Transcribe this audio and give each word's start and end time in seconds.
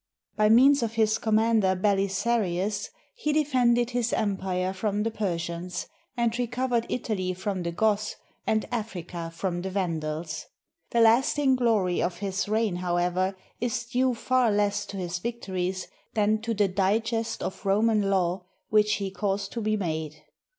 By 0.35 0.49
means 0.49 0.81
of 0.81 0.93
his 0.93 1.19
commander 1.19 1.75
Belisa 1.75 2.39
rius 2.39 2.89
he 3.13 3.31
defended 3.31 3.91
his 3.91 4.13
empire 4.13 4.73
from 4.73 5.03
the 5.03 5.11
Persians, 5.11 5.85
and 6.17 6.39
recovered 6.39 6.87
Italy 6.89 7.35
from 7.35 7.61
the 7.61 7.71
Goths 7.71 8.15
and 8.47 8.67
Africa 8.71 9.29
from 9.31 9.61
the 9.61 9.69
Vandals. 9.69 10.47
The 10.89 11.01
lasting 11.01 11.55
glory 11.55 12.01
of 12.01 12.17
his 12.17 12.49
reign, 12.49 12.77
however, 12.77 13.37
is 13.59 13.85
due 13.85 14.15
far 14.15 14.49
less 14.51 14.87
to 14.87 14.97
his 14.97 15.19
victories 15.19 15.87
than 16.15 16.41
to 16.41 16.55
the 16.55 16.67
digest 16.67 17.43
of 17.43 17.63
Roman 17.63 18.09
law 18.09 18.47
which 18.69 18.95
he 18.95 19.11
caused 19.11 19.51
to 19.51 19.61
be 19.61 19.77
made. 19.77 20.15